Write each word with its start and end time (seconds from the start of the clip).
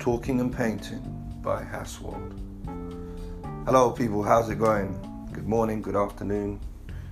Talking 0.00 0.40
and 0.40 0.50
Painting 0.50 1.02
by 1.42 1.62
Haswald. 1.62 2.32
Hello, 3.66 3.90
people, 3.90 4.22
how's 4.22 4.48
it 4.48 4.58
going? 4.58 4.98
Good 5.30 5.46
morning, 5.46 5.82
good 5.82 5.94
afternoon, 5.94 6.58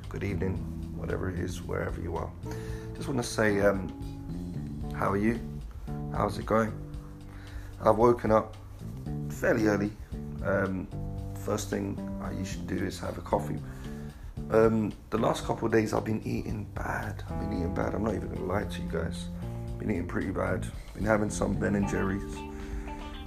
good 0.08 0.24
evening, 0.24 0.54
whatever 0.96 1.28
it 1.28 1.38
is, 1.38 1.60
wherever 1.60 2.00
you 2.00 2.16
are. 2.16 2.30
Just 2.96 3.06
want 3.06 3.20
to 3.20 3.28
say, 3.28 3.60
um, 3.60 3.92
how 4.96 5.10
are 5.10 5.18
you? 5.18 5.38
How's 6.12 6.38
it 6.38 6.46
going? 6.46 6.72
I've 7.84 7.98
woken 7.98 8.32
up 8.32 8.56
fairly 9.28 9.66
early. 9.66 9.92
Um, 10.42 10.88
first 11.44 11.68
thing 11.68 11.98
I 12.22 12.32
usually 12.32 12.64
do 12.64 12.86
is 12.86 12.98
have 13.00 13.18
a 13.18 13.20
coffee. 13.20 13.58
Um, 14.50 14.94
the 15.10 15.18
last 15.18 15.44
couple 15.44 15.66
of 15.66 15.72
days 15.72 15.92
I've 15.92 16.06
been 16.06 16.22
eating 16.26 16.66
bad. 16.74 17.22
I've 17.28 17.38
been 17.38 17.52
eating 17.52 17.74
bad. 17.74 17.94
I'm 17.94 18.02
not 18.02 18.14
even 18.14 18.30
gonna 18.30 18.46
lie 18.46 18.64
to 18.64 18.80
you 18.80 18.88
guys. 18.90 19.26
Been 19.78 19.90
eating 19.90 20.06
pretty 20.06 20.30
bad. 20.30 20.66
Been 20.94 21.04
having 21.04 21.28
some 21.28 21.52
Ben 21.52 21.74
and 21.74 21.86
Jerry's, 21.86 22.34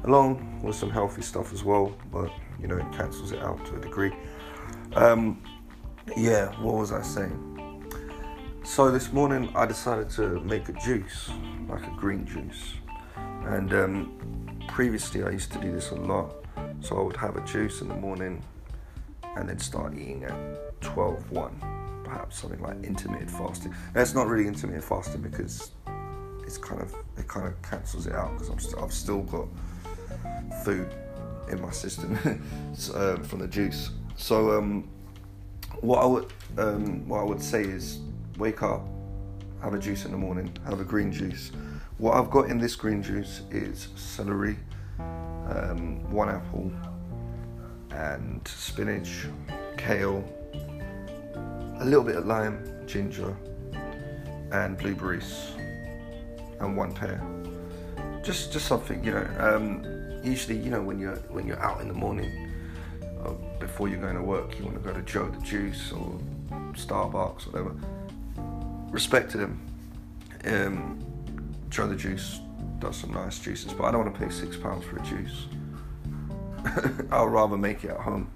along 0.04 0.62
with 0.64 0.76
some 0.76 0.90
healthy 0.90 1.22
stuff 1.22 1.54
as 1.54 1.64
well. 1.64 1.94
But 2.12 2.32
you 2.60 2.68
know, 2.68 2.78
it 2.78 2.92
cancels 2.92 3.32
it 3.32 3.42
out 3.42 3.66
to 3.68 3.76
a 3.76 3.80
degree. 3.80 4.12
Um, 4.94 5.42
yeah, 6.18 6.48
what 6.62 6.76
was 6.76 6.92
I 6.92 7.02
saying? 7.02 7.48
So 8.64 8.92
this 8.92 9.12
morning 9.12 9.52
I 9.56 9.66
decided 9.66 10.10
to 10.12 10.40
make 10.42 10.70
a 10.70 10.74
juice, 10.74 11.30
like 11.68 11.86
a 11.86 11.96
green 11.98 12.26
juice. 12.26 12.76
And 13.16 13.74
um, 13.74 14.60
previously 14.68 15.24
I 15.24 15.30
used 15.32 15.52
to 15.54 15.60
do 15.60 15.72
this 15.72 15.92
a 15.92 15.96
lot. 15.96 16.36
So 16.82 16.98
I 16.98 17.02
would 17.02 17.18
have 17.18 17.36
a 17.36 17.46
juice 17.46 17.82
in 17.82 17.88
the 17.88 17.96
morning 17.96 18.44
and 19.36 19.50
then 19.50 19.60
start 19.60 19.94
eating 19.94 20.24
at 20.26 20.82
12, 20.82 21.32
1, 21.32 22.02
perhaps 22.04 22.40
something 22.40 22.62
like 22.62 22.84
intermittent 22.84 23.32
fasting. 23.32 23.74
That's 23.94 24.14
not 24.14 24.28
really 24.28 24.48
intermittent 24.48 24.84
fasting 24.84 25.22
because 25.22 25.72
it's 26.46 26.58
kind 26.58 26.82
of 26.82 26.94
it 27.18 27.28
kind 27.28 27.48
of 27.48 27.60
cancels 27.62 28.08
it 28.08 28.14
out 28.14 28.38
because 28.38 28.74
I've 28.76 28.94
still 28.94 29.22
got 29.22 29.48
food 30.64 30.94
in 31.50 31.62
my 31.62 31.72
system 31.72 32.18
um, 32.96 33.24
from 33.24 33.40
the 33.40 33.48
juice. 33.48 33.92
So 34.16 34.58
um, 34.58 34.90
what 35.82 36.02
I 36.02 36.06
would 36.06 36.34
um, 36.58 37.08
what 37.08 37.22
I 37.22 37.24
would 37.24 37.42
say 37.42 37.62
is 37.64 38.00
wake 38.38 38.64
up, 38.64 38.82
have 39.62 39.74
a 39.74 39.80
juice 39.80 40.06
in 40.06 40.12
the 40.12 40.18
morning, 40.18 40.56
have 40.66 40.80
a 40.80 40.84
green 40.84 41.12
juice. 41.12 41.52
What 41.98 42.16
I've 42.16 42.30
got 42.30 42.50
in 42.50 42.58
this 42.58 42.76
green 42.76 43.04
juice 43.04 43.42
is 43.52 43.90
celery, 43.96 44.58
um, 45.00 46.10
one 46.12 46.30
apple, 46.30 46.72
and 47.92 48.46
spinach, 48.48 49.28
kale, 49.78 50.24
a 51.80 51.86
little 51.86 52.04
bit 52.04 52.16
of 52.16 52.26
lime, 52.26 52.86
ginger, 52.88 53.36
and 54.52 54.78
blueberries 54.78 55.52
and 56.60 56.78
one 56.78 56.94
pear. 56.94 57.22
Just 58.24 58.52
just 58.52 58.68
something, 58.68 59.04
you 59.04 59.12
know. 59.12 59.28
Usually, 60.24 60.58
you 60.58 60.70
know, 60.70 60.82
when 60.82 61.00
you're 61.00 61.16
when 61.30 61.48
you're 61.48 61.62
out 61.62 61.82
in 61.82 61.88
the 61.88 61.94
morning 61.94 62.52
uh, 63.24 63.32
before 63.60 63.88
you're 63.88 64.00
going 64.00 64.16
to 64.16 64.22
work, 64.22 64.58
you 64.58 64.66
want 64.66 64.82
to 64.82 64.84
go 64.84 64.94
to 64.94 65.02
Joe 65.02 65.30
the 65.30 65.42
Juice 65.46 65.92
or 65.92 66.20
Starbucks, 66.74 67.48
or 67.48 67.52
whatever. 67.52 67.76
Respect 68.92 69.32
to 69.32 69.38
them. 69.38 69.62
Um, 70.46 71.04
Joe 71.70 71.88
the 71.88 71.96
Juice 71.96 72.40
does 72.80 72.98
some 72.98 73.14
nice 73.14 73.40
juices, 73.40 73.74
but 73.74 73.86
I 73.86 73.92
don't 73.92 74.04
want 74.04 74.16
to 74.16 74.20
pay 74.20 74.32
six 74.32 74.58
pounds 74.58 74.84
for 74.84 74.98
a 74.98 75.04
juice. 75.04 75.46
I'll 77.12 77.28
rather 77.28 77.58
make 77.58 77.84
it 77.84 77.92
at 77.92 77.98
home 77.98 78.30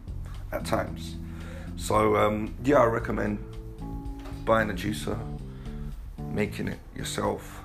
at 0.52 0.66
times. 0.66 1.16
So 1.77 2.16
um, 2.16 2.55
yeah, 2.64 2.77
I 2.77 2.86
recommend 2.86 3.39
buying 4.45 4.70
a 4.70 4.73
juicer, 4.73 5.17
making 6.31 6.67
it 6.67 6.80
yourself, 6.95 7.61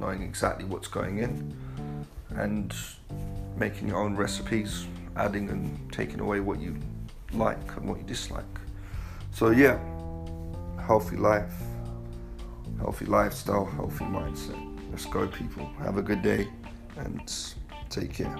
knowing 0.00 0.22
exactly 0.22 0.64
what's 0.64 0.88
going 0.88 1.18
in, 1.18 1.54
and 2.30 2.74
making 3.56 3.88
your 3.88 3.98
own 3.98 4.16
recipes, 4.16 4.86
adding 5.16 5.50
and 5.50 5.92
taking 5.92 6.20
away 6.20 6.40
what 6.40 6.60
you 6.60 6.76
like 7.32 7.76
and 7.76 7.88
what 7.88 7.98
you 7.98 8.04
dislike. 8.04 8.44
So 9.30 9.50
yeah, 9.50 9.78
healthy 10.86 11.16
life, 11.16 11.52
healthy 12.78 13.06
lifestyle, 13.06 13.64
healthy 13.64 14.04
mindset. 14.04 14.68
Let's 14.90 15.06
go, 15.06 15.26
people. 15.26 15.66
Have 15.78 15.96
a 15.96 16.02
good 16.02 16.22
day 16.22 16.48
and 16.96 17.32
take 17.88 18.12
care. 18.12 18.36